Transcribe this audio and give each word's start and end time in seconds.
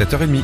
7h30. 0.00 0.42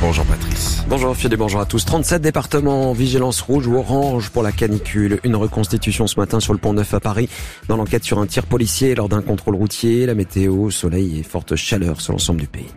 Bonjour 0.00 0.24
Patrice. 0.24 0.82
Bonjour 0.88 1.14
Philippe, 1.14 1.38
bonjour 1.38 1.60
à 1.60 1.66
tous. 1.66 1.84
37 1.84 2.22
départements 2.22 2.94
vigilance 2.94 3.42
rouge 3.42 3.66
ou 3.66 3.76
orange 3.76 4.30
pour 4.30 4.42
la 4.42 4.52
canicule. 4.52 5.20
Une 5.22 5.36
reconstitution 5.36 6.06
ce 6.06 6.18
matin 6.18 6.40
sur 6.40 6.54
le 6.54 6.58
pont 6.58 6.72
Neuf 6.72 6.94
à 6.94 7.00
Paris 7.00 7.28
dans 7.68 7.76
l'enquête 7.76 8.04
sur 8.04 8.18
un 8.18 8.26
tir 8.26 8.46
policier 8.46 8.94
lors 8.94 9.10
d'un 9.10 9.20
contrôle 9.20 9.56
routier. 9.56 10.06
La 10.06 10.14
météo, 10.14 10.70
soleil 10.70 11.18
et 11.18 11.22
forte 11.22 11.56
chaleur 11.56 12.00
sur 12.00 12.14
l'ensemble 12.14 12.40
du 12.40 12.46
pays. 12.46 12.72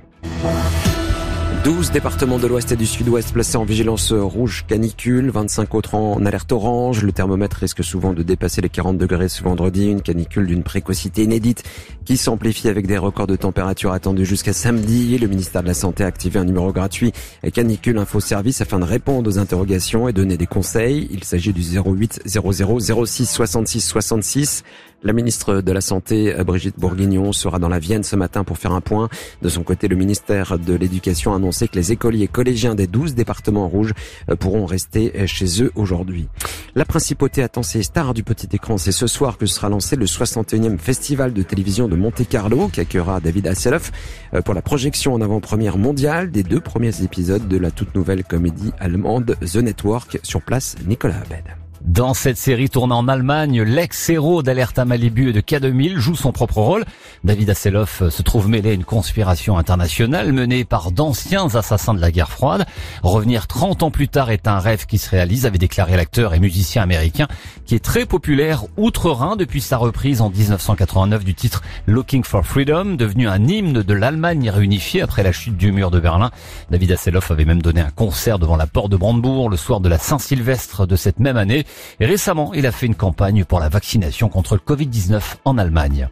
12 1.66 1.92
départements 1.92 2.40
de 2.40 2.48
l'Ouest 2.48 2.72
et 2.72 2.78
du 2.78 2.86
Sud-Ouest 2.86 3.34
placés 3.34 3.58
en 3.58 3.66
vigilance 3.66 4.14
rouge 4.14 4.64
canicule, 4.66 5.30
25 5.30 5.76
autres 5.76 5.96
en 5.96 6.26
alerte 6.26 6.54
orange. 6.54 7.04
Le 7.04 7.12
thermomètre 7.12 7.58
risque 7.58 7.84
souvent 7.84 8.14
de 8.14 8.24
dépasser 8.24 8.62
les 8.62 8.70
40 8.70 8.98
degrés 8.98 9.28
ce 9.28 9.44
vendredi, 9.44 9.90
une 9.90 10.02
canicule 10.02 10.48
d'une 10.48 10.64
précocité 10.64 11.24
inédite 11.24 11.64
qui 12.06 12.16
s'amplifie 12.16 12.70
avec 12.70 12.88
des 12.88 12.98
records 12.98 13.28
de 13.28 13.36
température 13.36 13.92
attendus 13.92 14.26
jusqu'à 14.26 14.54
samedi. 14.54 15.18
Le 15.18 15.28
ministère 15.28 15.62
de 15.62 15.68
la 15.68 15.74
Santé 15.74 16.06
a 16.06 16.08
activé 16.08 16.40
un 16.40 16.46
numéro 16.46 16.72
gratuit 16.72 17.12
canicule 17.54 17.98
info 17.98 18.22
service 18.22 18.62
afin 18.62 18.80
de 18.80 18.86
répondre 18.86 19.30
aux 19.30 19.38
interrogations 19.38 20.08
et 20.08 20.14
donner 20.14 20.38
des 20.38 20.48
conseils. 20.48 21.10
Il 21.12 21.26
s'agit 21.26 21.52
du 21.52 21.62
08 21.62 22.22
00 22.26 22.80
06 23.06 23.26
66 23.26 23.82
66. 23.82 24.64
La 25.02 25.14
ministre 25.14 25.62
de 25.62 25.72
la 25.72 25.82
Santé, 25.82 26.36
Brigitte 26.46 26.78
Bourguignon, 26.78 27.32
sera 27.32 27.58
dans 27.58 27.70
la 27.70 27.80
Vienne 27.80 28.04
ce 28.04 28.16
matin 28.16 28.44
pour 28.44 28.58
faire 28.58 28.74
un 28.74 28.82
point. 28.82 29.10
De 29.42 29.48
son 29.50 29.64
côté, 29.64 29.88
le 29.88 29.96
ministère 29.96 30.60
de 30.60 30.74
l'Éducation 30.74 31.34
a 31.34 31.38
annoncé 31.38 31.68
que 31.68 31.76
les 31.76 31.92
écoliers 31.92 32.28
collégiens 32.28 32.76
des 32.76 32.88
12 32.88 33.16
départements 33.16 33.68
rouges 33.68 33.94
euh, 34.30 34.36
pourront 34.36 34.66
rester 34.66 35.14
euh, 35.16 35.28
chez 35.28 35.64
eux 35.64 35.72
aujourd'hui. 35.76 36.28
La 36.76 36.86
principauté 36.86 37.42
attend 37.44 37.64
ses 37.64 37.84
stars 37.84 38.14
du 38.14 38.24
petit 38.24 38.50
écran. 38.52 38.78
C'est 38.78 38.92
ce 38.92 39.08
soir 39.08 39.38
que 39.38 39.46
sera 39.46 39.70
lancé 39.70 39.96
le 39.96 40.06
61e 40.06 40.78
festival 40.78 41.34
de 41.34 41.44
télévision 41.44 41.88
de 41.88 41.96
Monte-Carlo 41.96 42.68
qui 42.68 42.82
accueillera 42.82 43.20
David 43.20 43.48
Hasselhoff 43.48 43.92
euh, 44.34 44.42
pour 44.42 44.54
la 44.54 44.62
projection 44.62 45.14
en 45.14 45.22
avant-première 45.22 45.78
mondiale 45.78 46.32
des 46.32 46.44
deux 46.44 46.62
premiers 46.62 47.04
épisodes 47.04 47.48
de 47.48 47.58
la 47.58 47.72
toute 47.72 47.96
nouvelle 47.96 48.24
comédie 48.24 48.72
allemande 48.80 49.38
The 49.42 49.58
Network 49.58 50.20
sur 50.24 50.42
place 50.42 50.76
Nicolas 50.86 51.22
Abed. 51.22 51.69
Dans 51.82 52.14
cette 52.14 52.38
série 52.38 52.70
tournée 52.70 52.94
en 52.94 53.08
Allemagne, 53.08 53.62
l'ex-héros 53.62 54.44
d'Alerta 54.44 54.84
Malibu 54.84 55.30
et 55.30 55.34
de 55.34 55.40
K2000 55.40 55.98
joue 55.98 56.16
son 56.16 56.34
propre 56.34 56.58
rôle. 56.58 56.84
David 57.24 57.50
Hasselhoff 57.50 58.04
se 58.10 58.22
trouve 58.22 58.50
mêlé 58.50 58.72
à 58.72 58.74
une 58.74 58.84
conspiration 58.84 59.58
internationale 59.58 60.34
menée 60.34 60.66
par 60.66 60.92
d'anciens 60.92 61.48
assassins 61.56 61.94
de 61.94 62.02
la 62.02 62.12
guerre 62.12 62.32
froide. 62.32 62.66
Revenir 63.02 63.48
30 63.48 63.84
ans 63.84 63.92
plus 63.92 64.10
tard 64.10 64.30
est 64.30 64.48
un 64.48 64.60
rêve 64.60 64.88
qui 64.88 64.98
se 64.98 65.10
réalise, 65.10 65.46
avait 65.46 65.58
déclaré 65.58 65.96
l'acteur 65.96 66.34
et 66.34 66.40
musicien 66.40 66.82
américain 66.82 67.28
qui 67.66 67.76
est 67.76 67.84
très 67.84 68.06
populaire 68.06 68.66
outre-Rhin 68.76 69.38
depuis 69.38 69.62
sa 69.62 69.78
reprise 69.78 70.22
en 70.22 70.30
1989 70.30 71.24
du 71.24 71.34
titre 71.34 71.62
Looking 71.88 72.26
for 72.26 72.46
Freedom, 72.46 72.96
devenu 72.96 73.30
un 73.30 73.48
hymne 73.48 73.84
de 73.84 73.94
l'Allemagne 73.94 74.50
réunifiée 74.50 75.02
après 75.02 75.24
la 75.24 75.32
chute 75.32 75.56
du 75.56 75.72
mur 75.72 75.92
de 75.92 76.00
Berlin. 76.00 76.32
David 76.72 76.92
Hasselhoff 76.92 77.32
avait 77.32 77.46
même 77.46 77.62
donné 77.62 77.80
un 77.80 77.92
concert 77.92 78.38
devant 78.38 78.58
la 78.58 78.68
porte 78.68 78.92
de 78.92 78.98
Brandebourg 78.98 79.50
le 79.50 79.58
soir 79.58 79.80
de 79.80 79.88
la 79.88 79.98
Saint-Sylvestre 79.98 80.86
de 80.86 80.96
cette 80.98 81.20
même 81.20 81.38
année. 81.38 81.66
Récemment, 82.00 82.54
il 82.54 82.66
a 82.66 82.72
fait 82.72 82.86
une 82.86 82.96
campagne 82.96 83.46
pour 83.46 83.60
la 83.60 83.70
vaccination 83.70 84.30
contre 84.30 84.56
le 84.56 84.62
Covid-19 84.62 85.22
en 85.46 85.58
Allemagne. 85.58 86.10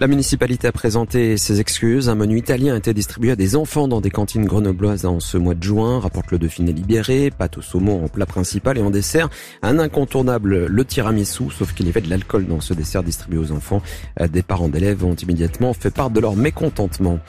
La 0.00 0.08
municipalité 0.08 0.66
a 0.66 0.72
présenté 0.72 1.36
ses 1.36 1.60
excuses. 1.60 2.08
Un 2.08 2.16
menu 2.16 2.36
italien 2.36 2.74
a 2.74 2.78
été 2.78 2.92
distribué 2.92 3.30
à 3.30 3.36
des 3.36 3.54
enfants 3.54 3.86
dans 3.86 4.00
des 4.00 4.10
cantines 4.10 4.44
grenobloises 4.44 5.06
en 5.06 5.20
ce 5.20 5.38
mois 5.38 5.54
de 5.54 5.62
juin, 5.62 6.00
rapporte 6.00 6.32
le 6.32 6.38
Dauphiné 6.40 6.72
libéré, 6.72 7.30
pâte 7.30 7.58
au 7.58 7.62
saumon 7.62 8.04
en 8.04 8.08
plat 8.08 8.26
principal 8.26 8.76
et 8.76 8.82
en 8.82 8.90
dessert. 8.90 9.30
Un 9.62 9.78
incontournable, 9.78 10.66
le 10.66 10.84
tiramisu, 10.84 11.44
sauf 11.56 11.74
qu'il 11.74 11.86
y 11.86 11.90
avait 11.90 12.00
de 12.00 12.10
l'alcool 12.10 12.48
dans 12.48 12.60
ce 12.60 12.74
dessert 12.74 13.04
distribué 13.04 13.38
aux 13.38 13.52
enfants. 13.52 13.82
Des 14.20 14.42
parents 14.42 14.68
d'élèves 14.68 15.04
ont 15.04 15.14
immédiatement 15.14 15.72
fait 15.74 15.92
part 15.92 16.10
de 16.10 16.18
leur 16.18 16.34
mécontentement. 16.34 17.20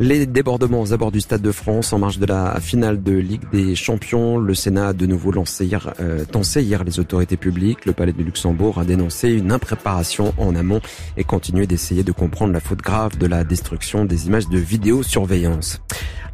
Les 0.00 0.24
débordements 0.24 0.80
aux 0.80 0.94
abords 0.94 1.12
du 1.12 1.20
Stade 1.20 1.42
de 1.42 1.52
France 1.52 1.92
en 1.92 1.98
marge 1.98 2.18
de 2.18 2.26
la 2.26 2.58
finale 2.58 3.02
de 3.02 3.12
Ligue 3.12 3.48
des 3.52 3.74
Champions. 3.74 4.38
Le 4.38 4.54
Sénat 4.54 4.88
a 4.88 4.92
de 4.94 5.04
nouveau 5.04 5.30
lancé 5.30 5.66
hier, 5.66 5.92
euh, 6.00 6.24
tensé 6.24 6.62
hier 6.62 6.84
les 6.84 6.98
autorités 6.98 7.36
publiques. 7.36 7.84
Le 7.84 7.92
Palais 7.92 8.14
du 8.14 8.24
Luxembourg 8.24 8.78
a 8.78 8.86
dénoncé 8.86 9.30
une 9.30 9.52
impréparation 9.52 10.32
en 10.38 10.56
amont 10.56 10.80
et 11.18 11.24
continué 11.24 11.66
d'essayer 11.66 12.02
de 12.02 12.13
comprendre 12.14 12.52
la 12.52 12.60
faute 12.60 12.80
grave 12.80 13.18
de 13.18 13.26
la 13.26 13.44
destruction 13.44 14.04
des 14.04 14.26
images 14.26 14.48
de 14.48 14.58
vidéosurveillance. 14.58 15.80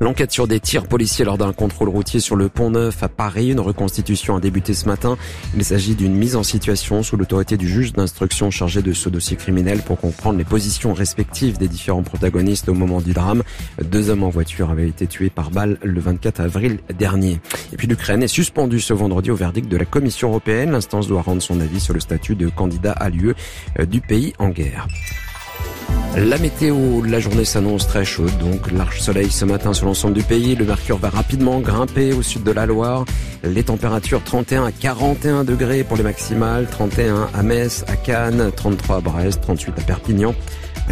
L'enquête 0.02 0.32
sur 0.32 0.48
des 0.48 0.60
tirs 0.60 0.86
policiers 0.86 1.26
lors 1.26 1.36
d'un 1.36 1.52
contrôle 1.52 1.90
routier 1.90 2.20
sur 2.20 2.34
le 2.34 2.48
pont 2.48 2.70
Neuf 2.70 3.02
à 3.02 3.08
Paris, 3.10 3.50
une 3.50 3.60
reconstitution 3.60 4.34
a 4.34 4.40
débuté 4.40 4.72
ce 4.72 4.86
matin. 4.86 5.18
Il 5.54 5.62
s'agit 5.62 5.94
d'une 5.94 6.14
mise 6.14 6.36
en 6.36 6.42
situation 6.42 7.02
sous 7.02 7.18
l'autorité 7.18 7.58
du 7.58 7.68
juge 7.68 7.92
d'instruction 7.92 8.50
chargé 8.50 8.80
de 8.80 8.94
ce 8.94 9.10
dossier 9.10 9.36
criminel 9.36 9.82
pour 9.82 10.00
comprendre 10.00 10.38
les 10.38 10.44
positions 10.44 10.94
respectives 10.94 11.58
des 11.58 11.68
différents 11.68 12.02
protagonistes 12.02 12.70
au 12.70 12.74
moment 12.74 13.02
du 13.02 13.12
drame. 13.12 13.42
Deux 13.84 14.08
hommes 14.08 14.22
en 14.22 14.30
voiture 14.30 14.70
avaient 14.70 14.88
été 14.88 15.06
tués 15.06 15.28
par 15.28 15.50
balle 15.50 15.76
le 15.82 16.00
24 16.00 16.40
avril 16.40 16.78
dernier. 16.98 17.38
Et 17.74 17.76
puis 17.76 17.86
l'Ukraine 17.86 18.22
est 18.22 18.28
suspendue 18.28 18.80
ce 18.80 18.94
vendredi 18.94 19.30
au 19.30 19.36
verdict 19.36 19.68
de 19.68 19.76
la 19.76 19.84
Commission 19.84 20.28
européenne. 20.28 20.70
L'instance 20.70 21.08
doit 21.08 21.20
rendre 21.20 21.42
son 21.42 21.60
avis 21.60 21.78
sur 21.78 21.92
le 21.92 22.00
statut 22.00 22.36
de 22.36 22.48
candidat 22.48 22.92
à 22.92 23.10
l'UE 23.10 23.34
du 23.86 24.00
pays 24.00 24.32
en 24.38 24.48
guerre. 24.48 24.88
La 26.16 26.38
météo, 26.38 27.02
la 27.04 27.20
journée 27.20 27.44
s'annonce 27.44 27.86
très 27.86 28.04
chaude, 28.04 28.36
donc 28.38 28.72
large 28.72 29.00
soleil 29.00 29.30
ce 29.30 29.44
matin 29.44 29.72
sur 29.72 29.86
l'ensemble 29.86 30.14
du 30.14 30.22
pays. 30.22 30.56
Le 30.56 30.64
mercure 30.64 30.98
va 30.98 31.08
rapidement 31.08 31.60
grimper 31.60 32.12
au 32.12 32.22
sud 32.22 32.42
de 32.42 32.50
la 32.50 32.66
Loire. 32.66 33.04
Les 33.44 33.62
températures 33.62 34.22
31 34.24 34.64
à 34.64 34.72
41 34.72 35.44
degrés 35.44 35.84
pour 35.84 35.96
les 35.96 36.02
maximales, 36.02 36.66
31 36.68 37.28
à 37.32 37.42
Metz, 37.44 37.84
à 37.86 37.94
Cannes, 37.94 38.50
33 38.54 38.96
à 38.96 39.00
Brest, 39.00 39.40
38 39.40 39.74
à 39.78 39.82
Perpignan. 39.82 40.34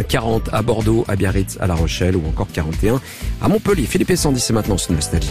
40 0.07 0.49
à 0.53 0.61
Bordeaux, 0.61 1.03
à 1.09 1.17
Biarritz, 1.17 1.57
à 1.59 1.67
La 1.67 1.75
Rochelle 1.75 2.15
ou 2.15 2.25
encore 2.25 2.47
41 2.53 3.01
à 3.41 3.47
Montpellier. 3.49 3.85
Philippe 3.85 4.15
Sandy, 4.15 4.39
c'est 4.39 4.53
maintenant 4.53 4.77
sur 4.77 4.93
Nostalgie. 4.93 5.29